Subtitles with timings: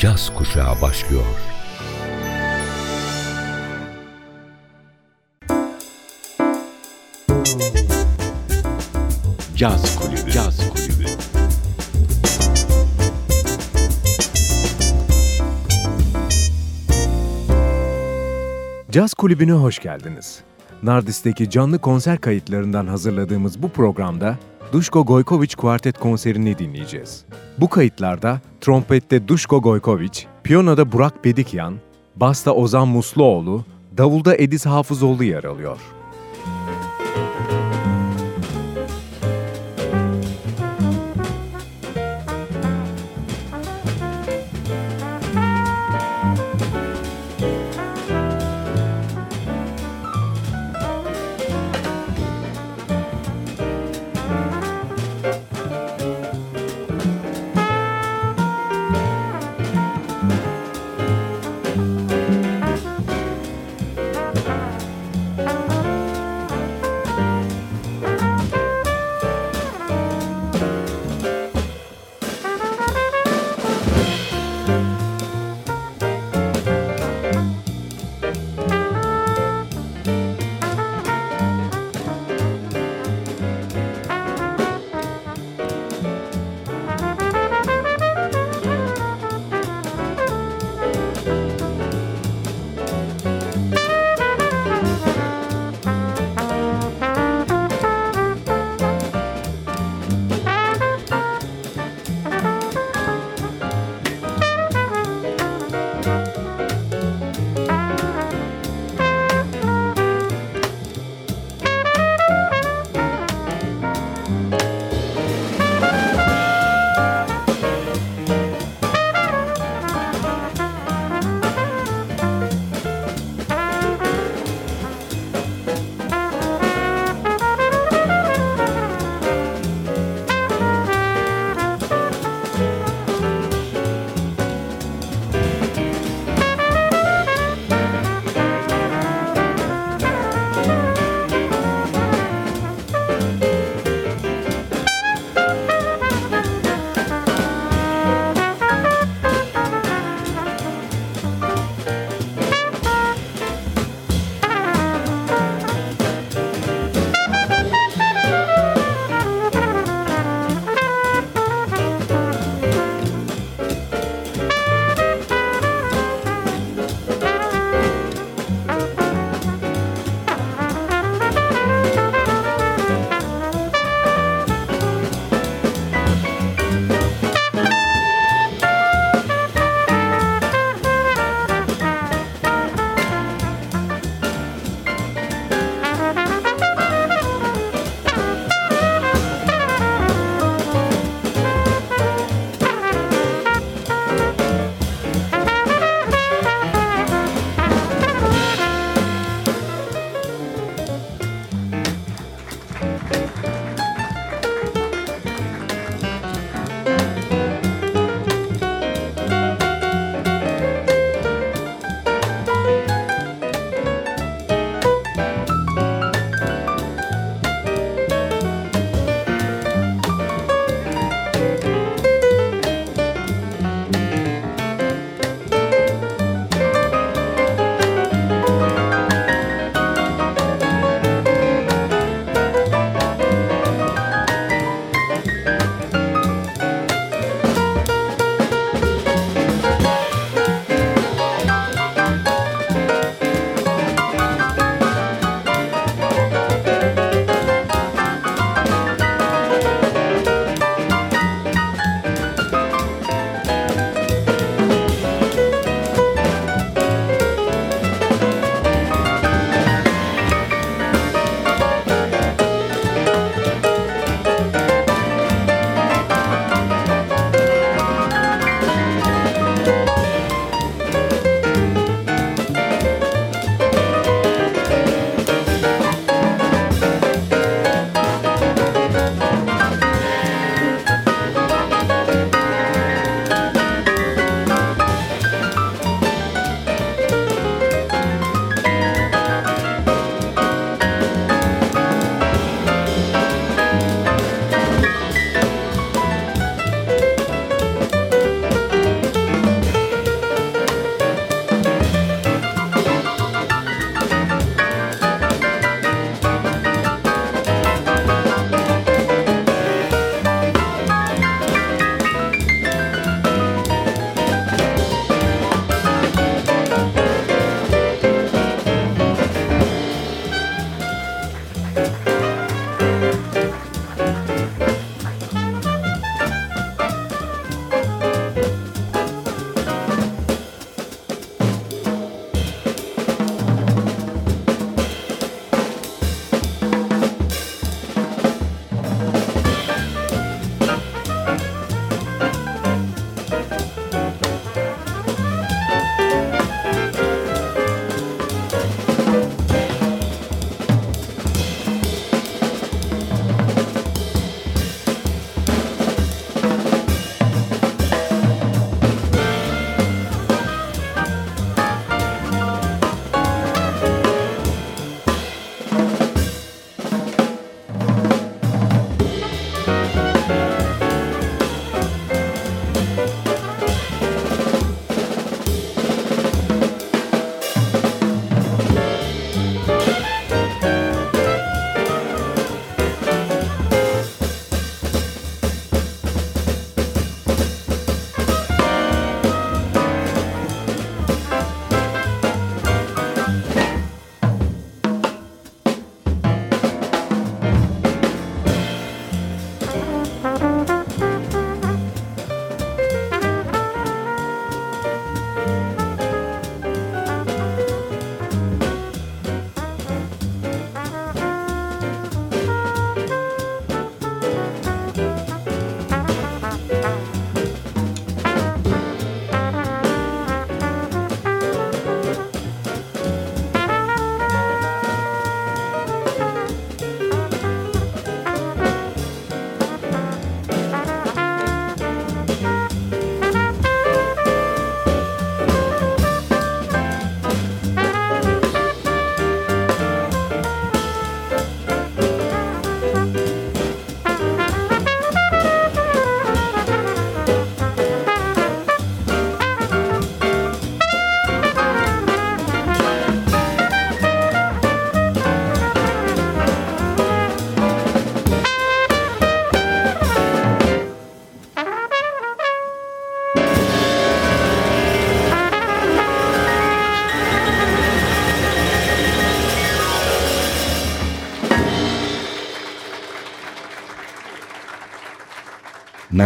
[0.00, 1.24] caz kuşağı başlıyor.
[9.56, 10.30] Caz Kulübü.
[10.30, 11.06] Caz Kulübü.
[18.90, 20.40] Caz Kulübü'ne hoş geldiniz.
[20.82, 24.38] Nardis'teki canlı konser kayıtlarından hazırladığımız bu programda
[24.72, 27.24] Duško Gojković kuartet konserini dinleyeceğiz.
[27.58, 31.74] Bu kayıtlarda trompette Duško Gojković, piyanoda Burak Bedikyan,
[32.16, 33.64] basta Ozan Musluoğlu,
[33.98, 35.78] davulda Ediz Hafızoğlu yer alıyor.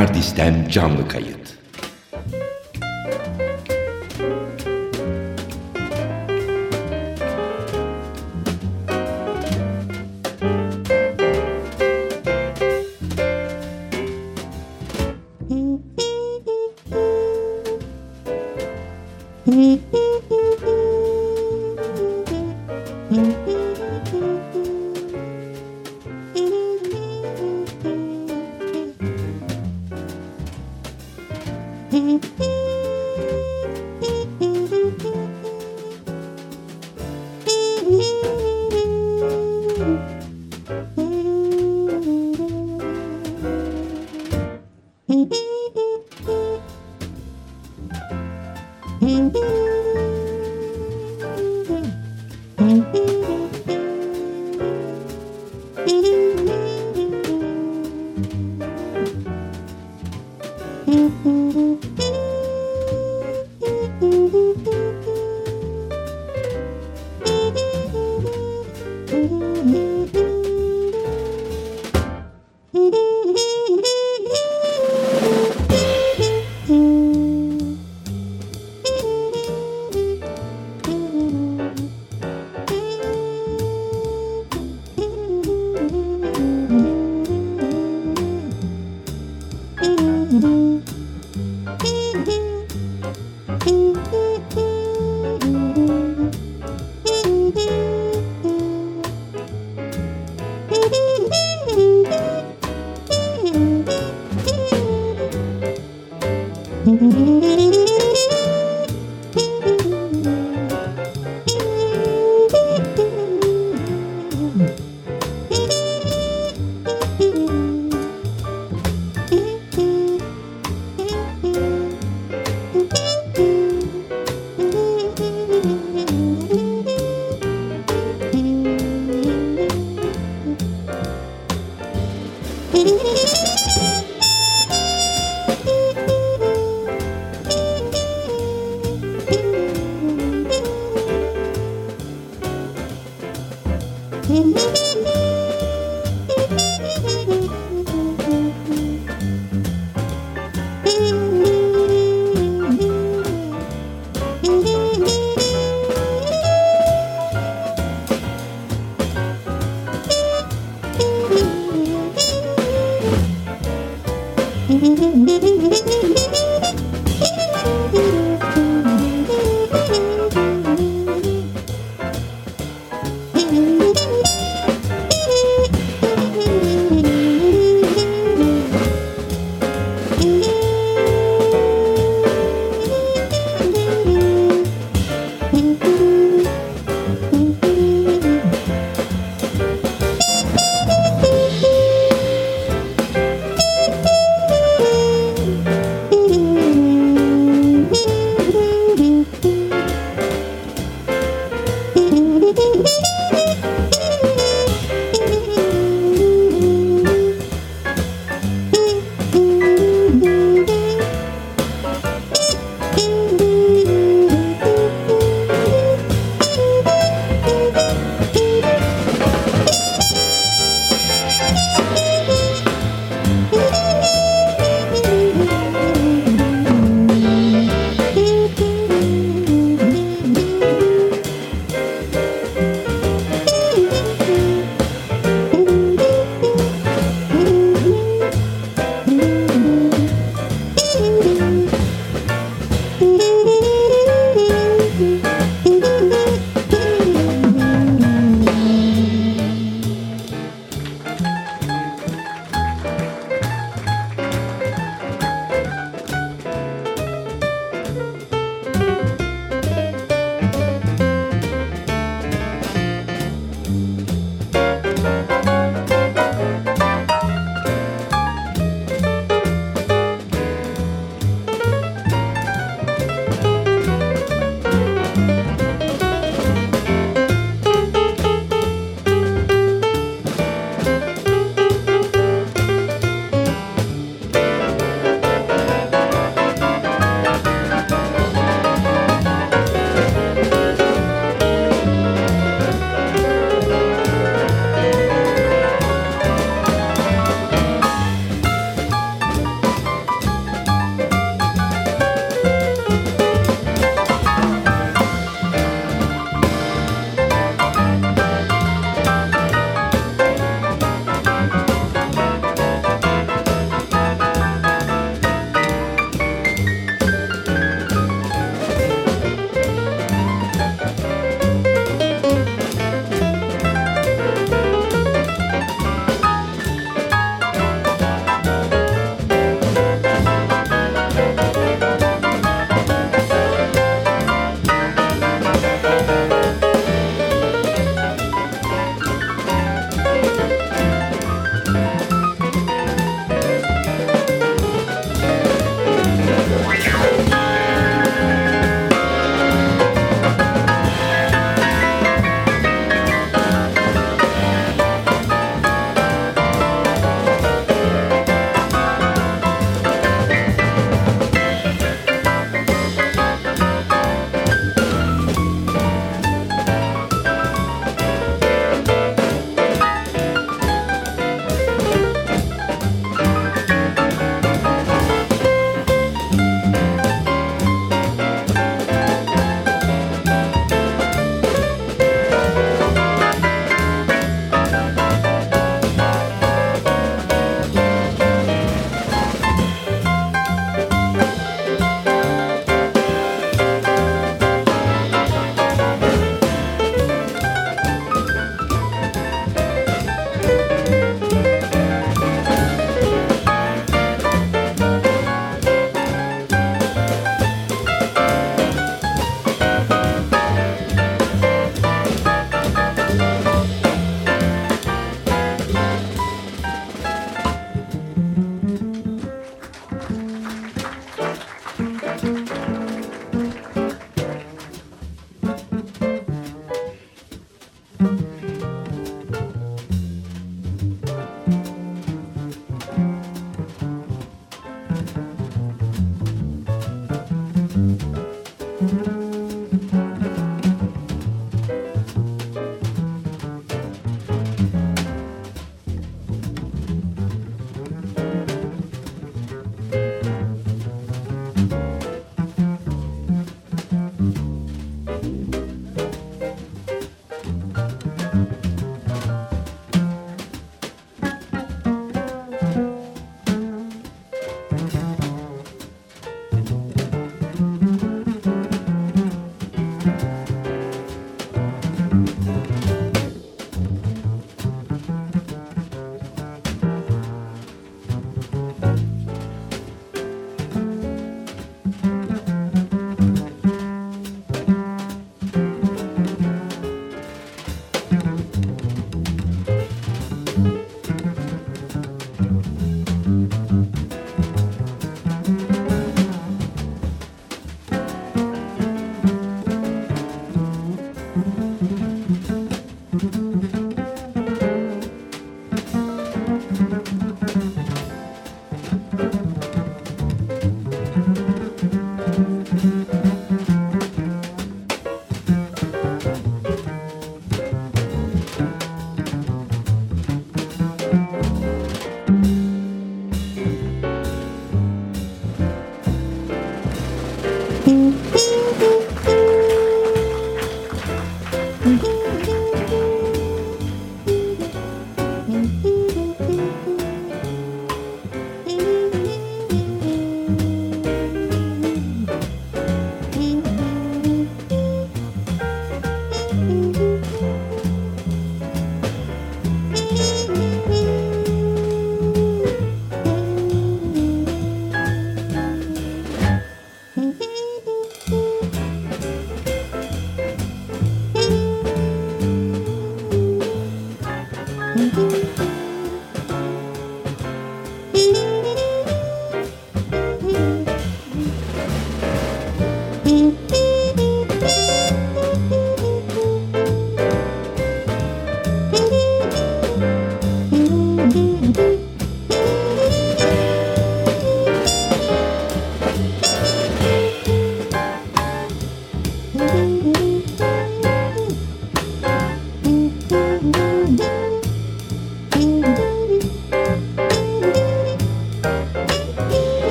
[0.00, 1.39] Nardis'ten canlı kayıt.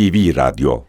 [0.00, 0.84] NTV Radyo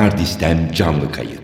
[0.00, 1.39] Nardis'ten canlı kayıt.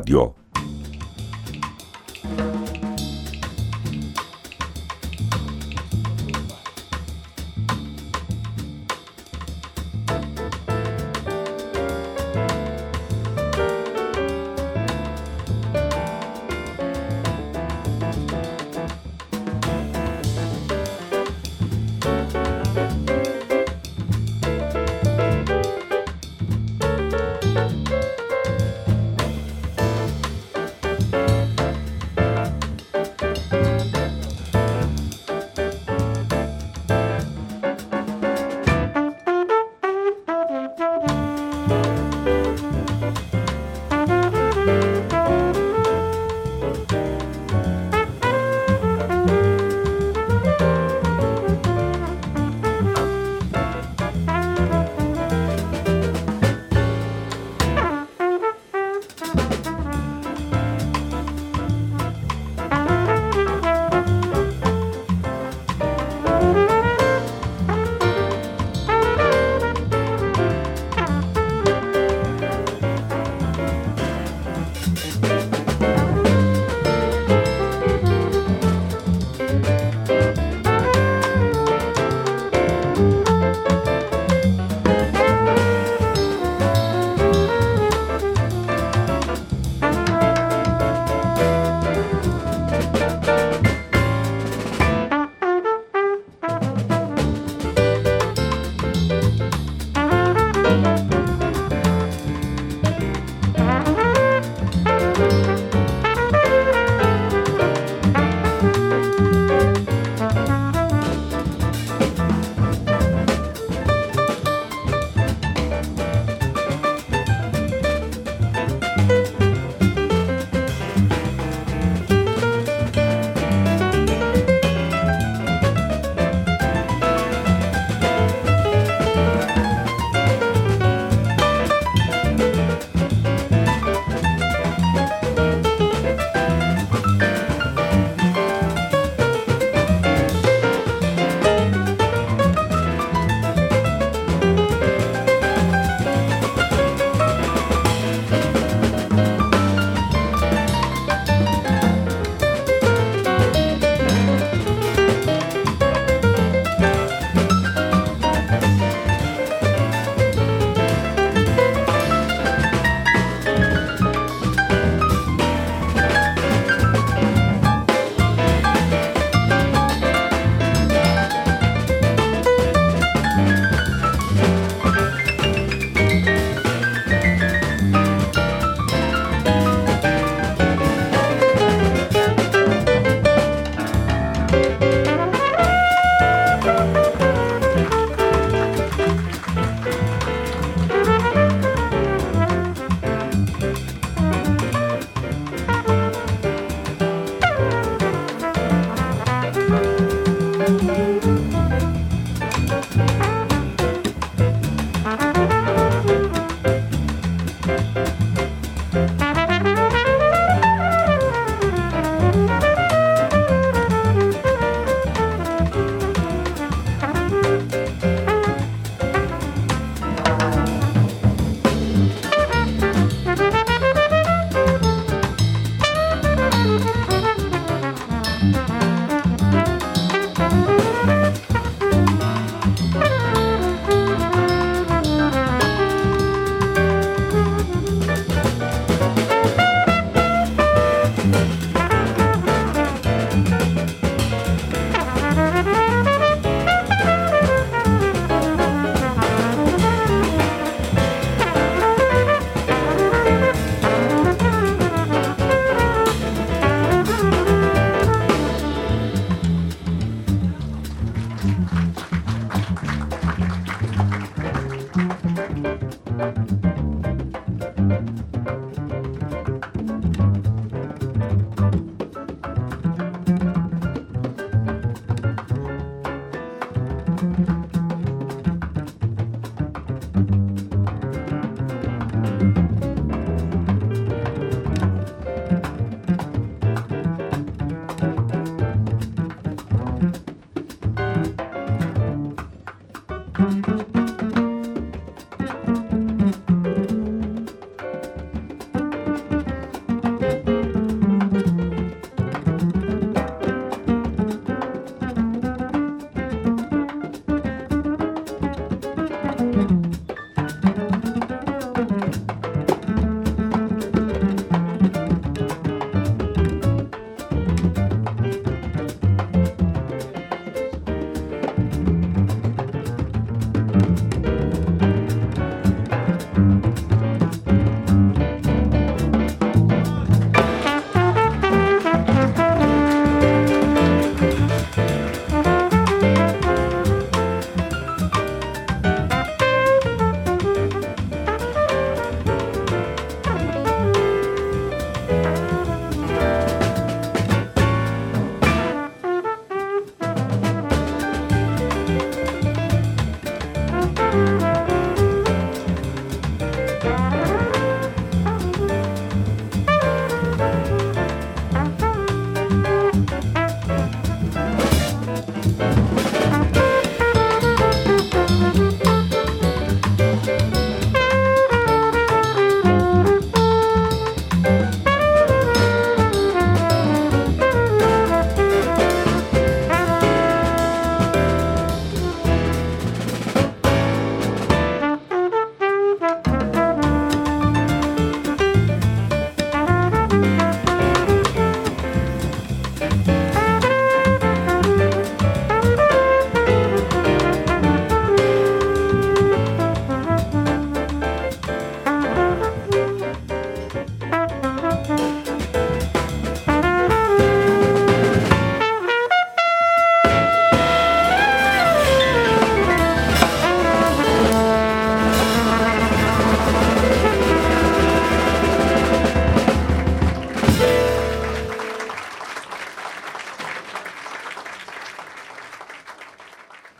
[0.00, 0.31] NTV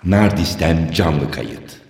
[0.04, 1.81] Nardis'ten canlı kayıt.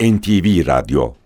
[0.00, 1.19] NTV Radyo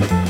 [0.00, 0.21] Bye.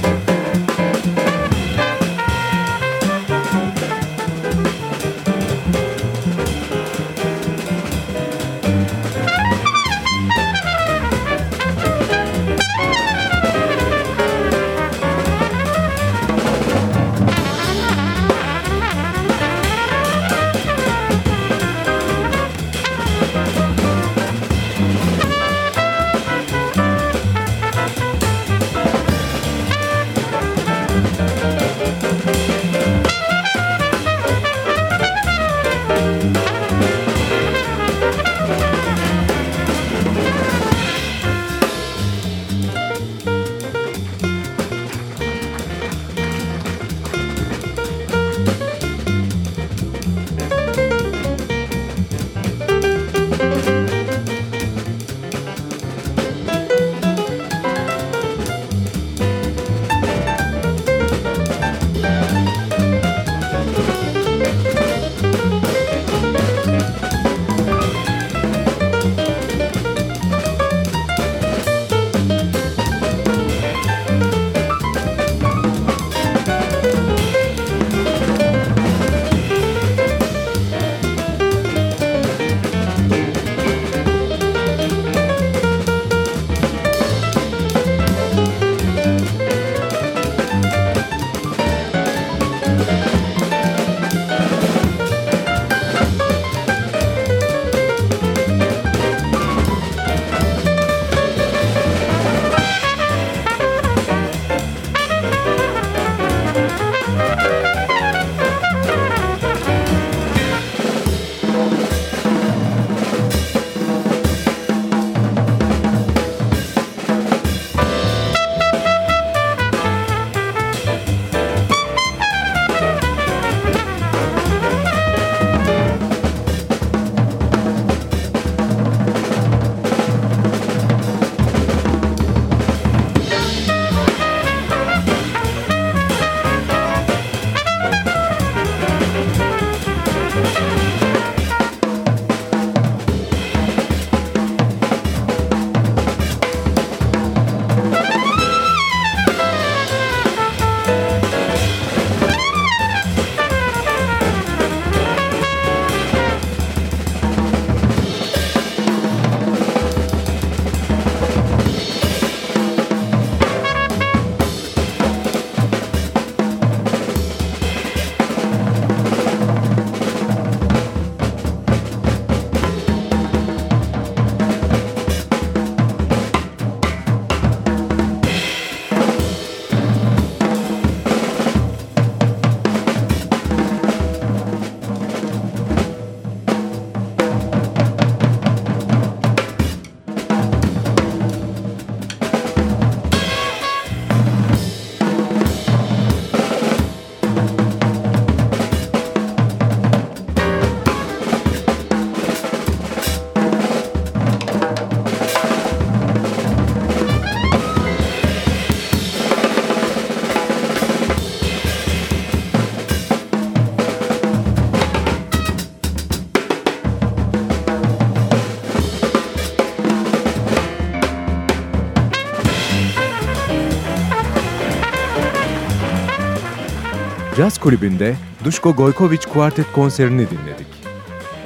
[227.53, 230.67] Caz kulübünde Duško Gojkovic kuartet konserini dinledik.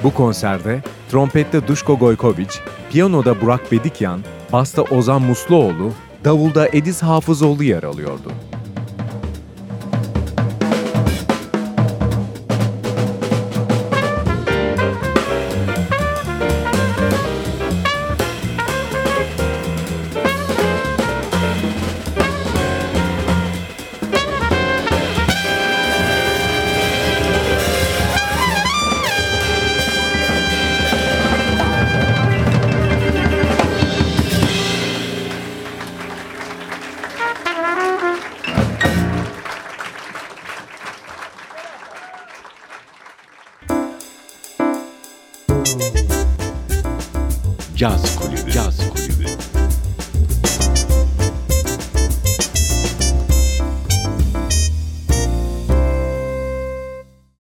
[0.03, 0.81] Bu konserde
[1.11, 2.59] trompette Duško Gojkovic,
[2.91, 4.21] piyanoda Burak Bedikyan,
[4.53, 5.93] basta Ozan Musluoğlu,
[6.23, 8.31] davulda Ediz Hafızoğlu yer alıyordu.